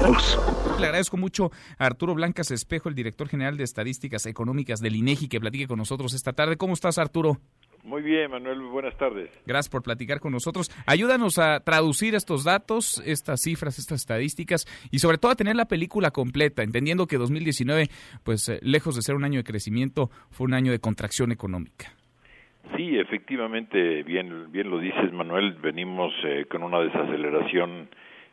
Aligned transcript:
Le 0.00 0.86
agradezco 0.86 1.16
mucho 1.16 1.50
a 1.78 1.86
Arturo 1.86 2.14
Blancas 2.14 2.52
Espejo, 2.52 2.88
el 2.88 2.94
director 2.94 3.28
general 3.28 3.56
de 3.56 3.64
Estadísticas 3.64 4.26
Económicas 4.26 4.80
del 4.80 4.94
INEGI, 4.94 5.28
que 5.28 5.40
platique 5.40 5.66
con 5.66 5.78
nosotros 5.78 6.14
esta 6.14 6.32
tarde. 6.32 6.56
¿Cómo 6.56 6.74
estás, 6.74 6.98
Arturo? 6.98 7.38
Muy 7.82 8.02
bien, 8.02 8.30
Manuel, 8.30 8.60
buenas 8.60 8.96
tardes. 8.96 9.28
Gracias 9.44 9.68
por 9.68 9.82
platicar 9.82 10.20
con 10.20 10.30
nosotros. 10.30 10.70
Ayúdanos 10.86 11.38
a 11.38 11.60
traducir 11.60 12.14
estos 12.14 12.44
datos, 12.44 13.02
estas 13.06 13.40
cifras, 13.42 13.78
estas 13.78 14.00
estadísticas 14.00 14.66
y 14.92 15.00
sobre 15.00 15.18
todo 15.18 15.32
a 15.32 15.36
tener 15.36 15.56
la 15.56 15.66
película 15.66 16.12
completa, 16.12 16.62
entendiendo 16.62 17.06
que 17.06 17.16
2019, 17.16 17.86
pues 18.24 18.48
eh, 18.48 18.60
lejos 18.62 18.94
de 18.94 19.02
ser 19.02 19.16
un 19.16 19.24
año 19.24 19.38
de 19.38 19.44
crecimiento, 19.44 20.10
fue 20.30 20.46
un 20.46 20.54
año 20.54 20.70
de 20.70 20.78
contracción 20.78 21.32
económica. 21.32 21.86
Sí, 22.76 22.96
efectivamente, 22.98 24.04
bien, 24.04 24.52
bien 24.52 24.70
lo 24.70 24.78
dices, 24.78 25.12
Manuel, 25.12 25.54
venimos 25.54 26.12
eh, 26.24 26.44
con 26.48 26.62
una 26.62 26.80
desaceleración 26.80 27.88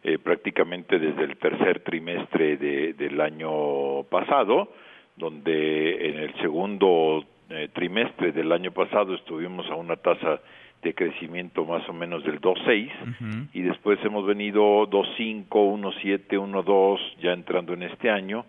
eh, 0.05 0.19
prácticamente 0.19 0.99
desde 0.99 1.23
el 1.23 1.35
tercer 1.38 1.80
trimestre 1.80 2.57
de, 2.57 2.93
del 2.93 3.20
año 3.20 4.03
pasado, 4.03 4.71
donde 5.16 6.09
en 6.09 6.20
el 6.20 6.34
segundo 6.35 7.25
eh, 7.49 7.70
trimestre 7.73 8.31
del 8.31 8.52
año 8.52 8.71
pasado 8.71 9.16
estuvimos 9.16 9.67
a 9.71 9.75
una 9.75 9.95
tasa 9.95 10.39
de 10.83 10.94
crecimiento 10.94 11.66
más 11.66 11.88
o 11.89 11.94
menos 11.94 12.23
del 12.23 12.39
2.6 12.39 13.49
y 13.53 13.61
después 13.63 13.97
hemos 14.05 14.27
venido 14.27 14.88
2.5, 14.88 15.47
1.7, 15.49 16.27
1.2 16.30 16.99
ya 17.22 17.33
entrando 17.33 17.73
en 17.73 17.83
este 17.83 18.11
año 18.11 18.45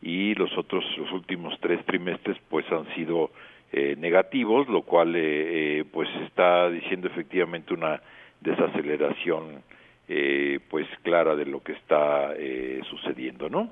y 0.00 0.34
los 0.34 0.56
otros 0.56 0.84
los 0.96 1.10
últimos 1.10 1.58
tres 1.60 1.84
trimestres 1.86 2.36
pues 2.48 2.64
han 2.70 2.86
sido 2.94 3.32
eh, 3.72 3.96
negativos, 3.98 4.68
lo 4.68 4.82
cual 4.82 5.16
eh, 5.16 5.20
eh, 5.80 5.84
pues 5.92 6.08
está 6.26 6.70
diciendo 6.70 7.08
efectivamente 7.08 7.74
una 7.74 8.00
desaceleración 8.40 9.62
eh, 10.12 10.58
pues 10.68 10.88
clara 11.04 11.36
de 11.36 11.46
lo 11.46 11.62
que 11.62 11.70
está 11.70 12.34
eh, 12.36 12.80
sucediendo, 12.90 13.48
¿no? 13.48 13.70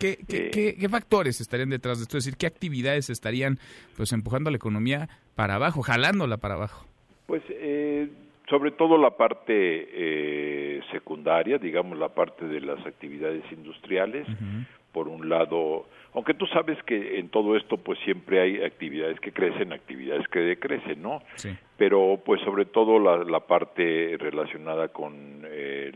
¿Qué, 0.00 0.18
qué, 0.28 0.50
qué, 0.50 0.74
qué, 0.74 0.88
factores 0.88 1.40
estarían 1.40 1.70
detrás 1.70 1.98
de 1.98 2.02
esto? 2.02 2.18
Es 2.18 2.24
decir, 2.24 2.36
¿qué 2.36 2.46
actividades 2.46 3.08
estarían 3.08 3.58
pues 3.96 4.12
empujando 4.12 4.48
a 4.48 4.50
la 4.50 4.56
economía 4.56 5.08
para 5.36 5.54
abajo, 5.54 5.82
jalándola 5.82 6.38
para 6.38 6.54
abajo? 6.54 6.84
Pues 7.26 7.42
eh, 7.50 8.08
sobre 8.48 8.72
todo 8.72 8.98
la 8.98 9.10
parte 9.16 9.52
eh, 9.54 10.80
secundaria, 10.90 11.56
digamos 11.58 11.96
la 11.96 12.08
parte 12.08 12.46
de 12.46 12.60
las 12.60 12.84
actividades 12.84 13.44
industriales, 13.52 14.28
uh 14.28 14.32
-huh. 14.32 14.66
por 14.90 15.06
un 15.06 15.28
lado, 15.28 15.86
aunque 16.14 16.34
tú 16.34 16.46
sabes 16.46 16.82
que 16.82 17.20
en 17.20 17.28
todo 17.28 17.56
esto 17.56 17.76
pues 17.76 17.96
siempre 18.00 18.40
hay 18.40 18.60
actividades 18.64 19.20
que 19.20 19.30
crecen, 19.30 19.72
actividades 19.72 20.26
que 20.26 20.40
decrecen, 20.40 21.00
¿no? 21.00 21.22
Sí. 21.36 21.50
Pero 21.76 22.20
pues 22.24 22.40
sobre 22.42 22.64
todo 22.64 22.98
la, 22.98 23.22
la 23.22 23.40
parte 23.46 24.16
relacionada 24.18 24.88
con 24.88 25.39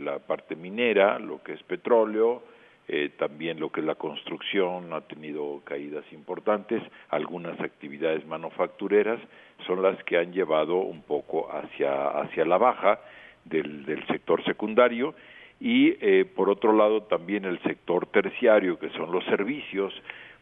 la 0.01 0.19
parte 0.19 0.57
minera, 0.57 1.19
lo 1.19 1.43
que 1.43 1.53
es 1.53 1.63
petróleo, 1.63 2.43
eh, 2.87 3.11
también 3.19 3.59
lo 3.61 3.71
que 3.73 3.81
es 3.81 3.87
la 3.87 3.95
construcción 3.95 4.93
ha 4.93 5.01
tenido 5.03 5.63
caídas 5.65 6.05
importantes, 6.13 6.83
algunas 7.09 7.59
actividades 7.61 8.27
manufactureras 8.27 9.19
son 9.67 9.83
las 9.83 10.03
que 10.05 10.19
han 10.19 10.33
llevado 10.33 10.77
un 10.77 11.03
poco 11.03 11.51
hacia, 11.51 12.09
hacia 12.09 12.45
la 12.45 12.59
baja 12.59 13.01
del, 13.45 13.87
del 13.87 14.07
sector 14.07 14.45
secundario 14.45 15.15
y 15.61 15.97
eh, 16.01 16.27
por 16.27 16.51
otro 16.51 16.75
lado 16.75 17.05
también 17.05 17.47
el 17.47 17.59
sector 17.63 18.07
terciario 18.07 18.79
que 18.79 18.91
son 18.91 19.11
los 19.13 19.25
servicios 19.25 19.95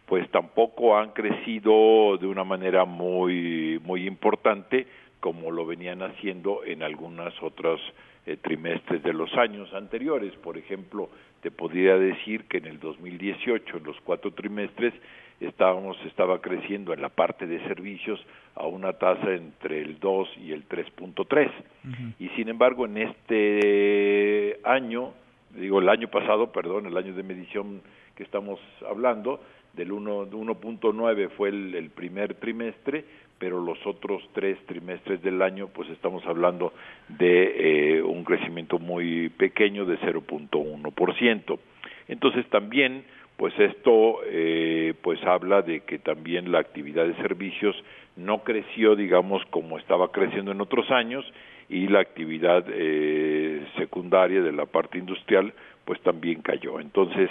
pues 0.06 0.28
tampoco 0.30 0.96
han 0.98 1.10
crecido 1.10 2.16
de 2.18 2.26
una 2.26 2.44
manera 2.44 2.84
muy 2.84 3.80
muy 3.84 4.06
importante 4.06 4.86
como 5.20 5.52
lo 5.52 5.64
venían 5.64 6.02
haciendo 6.02 6.64
en 6.64 6.82
algunas 6.82 7.40
otras 7.42 7.80
eh, 8.26 8.36
trimestres 8.36 9.02
de 9.02 9.12
los 9.12 9.32
años 9.36 9.72
anteriores. 9.74 10.32
Por 10.36 10.56
ejemplo, 10.56 11.10
te 11.40 11.50
podría 11.50 11.96
decir 11.96 12.44
que 12.44 12.58
en 12.58 12.66
el 12.66 12.78
2018, 12.78 13.78
en 13.78 13.84
los 13.84 14.00
cuatro 14.02 14.30
trimestres, 14.32 14.94
estábamos 15.40 15.96
estaba 16.06 16.40
creciendo 16.40 16.92
en 16.92 17.00
la 17.00 17.08
parte 17.08 17.46
de 17.46 17.58
servicios 17.66 18.24
a 18.54 18.66
una 18.66 18.92
tasa 18.92 19.34
entre 19.34 19.80
el 19.80 19.98
2 19.98 20.28
y 20.38 20.52
el 20.52 20.68
3.3. 20.68 21.48
Uh 21.48 21.88
-huh. 21.88 22.14
Y 22.20 22.28
sin 22.36 22.48
embargo, 22.48 22.86
en 22.86 22.98
este 22.98 24.60
año, 24.62 25.12
digo 25.50 25.80
el 25.80 25.88
año 25.88 26.08
pasado, 26.08 26.52
perdón, 26.52 26.86
el 26.86 26.96
año 26.96 27.14
de 27.14 27.22
medición 27.22 27.82
que 28.14 28.22
estamos 28.22 28.60
hablando, 28.88 29.40
del 29.72 29.90
1.9 29.90 31.30
fue 31.30 31.48
el, 31.48 31.74
el 31.74 31.90
primer 31.90 32.34
trimestre, 32.34 33.04
pero 33.42 33.60
los 33.60 33.84
otros 33.84 34.22
tres 34.34 34.56
trimestres 34.66 35.20
del 35.20 35.42
año, 35.42 35.66
pues 35.66 35.90
estamos 35.90 36.24
hablando 36.26 36.72
de 37.08 37.96
eh, 37.96 38.00
un 38.00 38.22
crecimiento 38.22 38.78
muy 38.78 39.30
pequeño 39.30 39.84
de 39.84 39.98
0.1%. 39.98 41.58
Entonces 42.06 42.46
también, 42.50 43.02
pues 43.36 43.52
esto, 43.58 44.20
eh, 44.26 44.94
pues 45.02 45.20
habla 45.24 45.62
de 45.62 45.80
que 45.80 45.98
también 45.98 46.52
la 46.52 46.60
actividad 46.60 47.04
de 47.04 47.16
servicios 47.16 47.74
no 48.14 48.44
creció, 48.44 48.94
digamos, 48.94 49.44
como 49.46 49.76
estaba 49.76 50.12
creciendo 50.12 50.52
en 50.52 50.60
otros 50.60 50.88
años 50.92 51.24
y 51.68 51.88
la 51.88 51.98
actividad 51.98 52.64
eh, 52.68 53.66
secundaria 53.76 54.40
de 54.40 54.52
la 54.52 54.66
parte 54.66 54.98
industrial, 54.98 55.52
pues 55.84 56.00
también 56.02 56.42
cayó. 56.42 56.78
Entonces, 56.78 57.28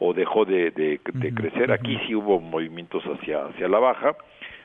o 0.00 0.12
dejó 0.12 0.44
de, 0.44 0.72
de, 0.72 0.98
de 1.04 1.32
crecer. 1.32 1.70
Aquí 1.70 1.96
sí 2.08 2.16
hubo 2.16 2.40
movimientos 2.40 3.04
hacia, 3.04 3.44
hacia 3.44 3.68
la 3.68 3.78
baja 3.78 4.16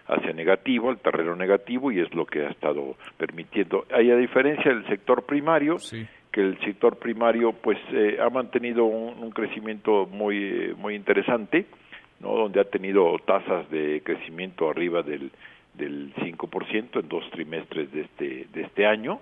hacia 0.07 0.33
negativo, 0.33 0.89
el 0.89 0.97
terreno 0.97 1.35
negativo, 1.35 1.91
y 1.91 1.99
es 1.99 2.13
lo 2.13 2.25
que 2.25 2.45
ha 2.45 2.49
estado 2.49 2.95
permitiendo. 3.17 3.85
Hay 3.91 4.09
a 4.11 4.15
diferencia 4.15 4.73
del 4.73 4.85
sector 4.87 5.23
primario, 5.23 5.79
sí. 5.79 6.07
que 6.31 6.41
el 6.41 6.59
sector 6.61 6.97
primario 6.97 7.53
pues 7.53 7.77
eh, 7.91 8.17
ha 8.21 8.29
mantenido 8.29 8.85
un, 8.85 9.21
un 9.21 9.31
crecimiento 9.31 10.05
muy, 10.05 10.73
muy 10.77 10.95
interesante, 10.95 11.65
¿no? 12.19 12.33
donde 12.35 12.59
ha 12.59 12.65
tenido 12.65 13.17
tasas 13.25 13.69
de 13.69 14.01
crecimiento 14.03 14.69
arriba 14.69 15.03
del, 15.03 15.31
del 15.73 16.13
5% 16.15 16.99
en 16.99 17.09
dos 17.09 17.29
trimestres 17.31 17.91
de 17.91 18.01
este, 18.01 18.47
de 18.53 18.61
este 18.61 18.85
año. 18.85 19.19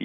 Y, 0.00 0.04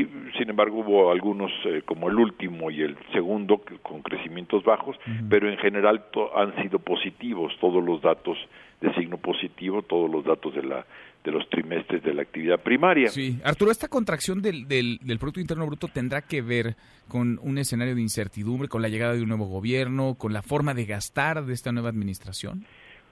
y, 0.00 0.08
sin 0.36 0.50
embargo 0.50 0.78
hubo 0.78 1.12
algunos 1.12 1.52
eh, 1.66 1.82
como 1.84 2.08
el 2.08 2.16
último 2.16 2.70
y 2.70 2.82
el 2.82 2.96
segundo 3.12 3.62
con 3.82 4.02
crecimientos 4.02 4.64
bajos, 4.64 4.96
uh 4.96 5.10
-huh. 5.10 5.28
pero 5.28 5.48
en 5.48 5.56
general 5.58 6.04
han 6.34 6.62
sido 6.62 6.80
positivos 6.80 7.52
todos 7.60 7.84
los 7.84 8.02
datos 8.02 8.36
de 8.80 8.92
signo 8.94 9.18
positivo, 9.18 9.82
todos 9.82 10.10
los 10.10 10.24
datos 10.24 10.54
de 10.54 10.62
la 10.64 10.84
de 11.24 11.32
los 11.32 11.48
trimestres 11.48 12.02
de 12.02 12.12
la 12.12 12.22
actividad 12.22 12.60
primaria. 12.60 13.08
Sí, 13.08 13.38
Arturo, 13.44 13.70
esta 13.70 13.88
contracción 13.88 14.42
del, 14.42 14.68
del, 14.68 14.98
del 14.98 15.18
Producto 15.18 15.40
Interno 15.40 15.66
Bruto 15.66 15.88
tendrá 15.88 16.20
que 16.20 16.42
ver 16.42 16.76
con 17.08 17.40
un 17.42 17.56
escenario 17.56 17.94
de 17.94 18.02
incertidumbre, 18.02 18.68
con 18.68 18.82
la 18.82 18.88
llegada 18.88 19.14
de 19.14 19.22
un 19.22 19.28
nuevo 19.28 19.46
gobierno, 19.46 20.16
con 20.18 20.34
la 20.34 20.42
forma 20.42 20.74
de 20.74 20.84
gastar 20.84 21.44
de 21.46 21.54
esta 21.54 21.72
nueva 21.72 21.88
administración. 21.88 22.66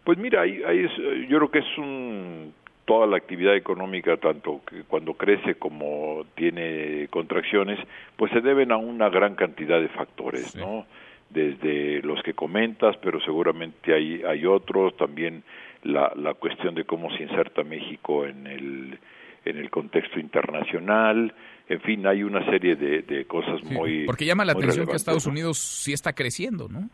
Pues 0.05 0.19
mira, 0.19 0.43
ahí, 0.43 0.61
ahí 0.67 0.81
es, 0.81 0.91
yo 1.31 1.39
creo 1.39 1.51
que 1.51 1.61
es 1.61 1.79
un 1.79 2.53
toda 2.85 3.07
la 3.07 3.17
actividad 3.17 3.55
económica, 3.55 4.17
tanto 4.17 4.61
que 4.69 4.83
cuando 4.83 5.15
crece 5.15 5.55
como 5.55 6.25
tiene 6.35 7.09
contracciones, 7.11 7.79
pues 8.17 8.33
se 8.33 8.41
deben 8.41 8.73
a 8.73 8.77
una 8.77 9.09
gran 9.09 9.35
cantidad 9.35 9.81
de 9.81 9.89
factores, 9.89 10.53
sí. 10.53 10.59
¿no? 10.59 10.87
Desde 11.31 12.03
los 12.03 12.23
que 12.23 12.35
comentas, 12.35 12.97
pero 12.99 13.21
seguramente 13.21 13.95
hay, 13.95 14.23
hay 14.23 14.45
otros, 14.45 14.97
también 14.97 15.43
la, 15.83 16.13
la 16.17 16.35
cuestión 16.35 16.75
de 16.75 16.85
cómo 16.85 17.11
se 17.17 17.23
inserta 17.23 17.63
México 17.63 18.27
en 18.27 18.47
el, 18.47 18.99
en 19.45 19.57
el 19.57 19.71
contexto 19.71 20.21
internacional, 20.21 21.33
en 21.69 21.81
fin, 21.81 22.07
hay 22.07 22.23
una 22.23 22.45
serie 22.47 22.77
de, 22.77 23.03
de 23.03 23.25
cosas 23.25 23.61
sí, 23.63 23.73
muy... 23.73 24.05
Porque 24.05 24.27
llama 24.27 24.45
la 24.45 24.53
atención 24.53 24.87
que 24.87 24.97
Estados 24.97 25.27
Unidos 25.27 25.59
sí 25.59 25.93
está 25.93 26.13
creciendo, 26.13 26.69
¿no? 26.69 26.91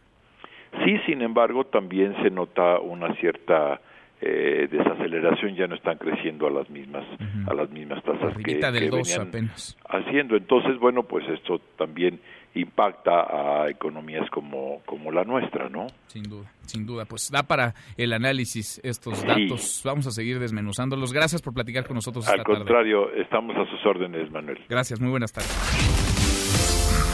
Sí, 0.85 0.99
sin 1.07 1.23
embargo, 1.23 1.65
también 1.65 2.15
se 2.23 2.31
nota 2.31 2.79
una 2.79 3.15
cierta 3.15 3.81
eh, 4.21 4.69
desaceleración 4.71 5.55
ya 5.55 5.67
no 5.67 5.77
están 5.77 5.97
creciendo 5.99 6.47
a 6.49 6.51
las 6.51 6.69
mismas 6.71 7.05
uh 7.21 7.23
-huh. 7.23 7.51
a 7.51 7.55
las 7.55 7.71
mismas 7.71 8.03
tasas 8.03 8.35
que, 8.37 8.55
del 8.57 8.91
que 8.91 8.97
venían 8.97 9.29
apenas. 9.29 9.77
haciendo 9.89 10.37
entonces 10.37 10.79
bueno 10.81 11.05
pues 11.05 11.25
esto 11.29 11.61
también 11.77 12.21
impacta 12.55 13.63
a 13.63 13.71
economías 13.71 14.29
como 14.31 14.83
como 14.87 15.13
la 15.13 15.23
nuestra 15.25 15.69
no 15.69 15.87
sin 16.07 16.25
duda 16.25 16.51
sin 16.67 16.85
duda 16.87 17.05
pues 17.05 17.31
da 17.31 17.45
para 17.45 17.75
el 17.97 18.13
análisis 18.13 18.81
estos 18.83 19.25
datos 19.25 19.63
sí. 19.77 19.83
vamos 19.89 20.07
a 20.09 20.11
seguir 20.11 20.41
desmenuzándolos 20.41 21.13
gracias 21.13 21.41
por 21.41 21.55
platicar 21.55 21.87
con 21.87 21.95
nosotros 21.95 22.27
al 22.29 22.41
esta 22.41 22.45
contrario 22.45 23.07
tarde. 23.07 23.23
estamos 23.23 23.57
a 23.57 23.71
sus 23.71 23.87
órdenes 23.87 24.31
Manuel 24.33 24.59
gracias 24.69 25.01
muy 25.01 25.11
buenas 25.11 25.33
tardes 25.33 25.55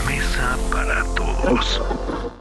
mesa 0.06 0.56
para 0.72 1.02
todos 1.14 2.40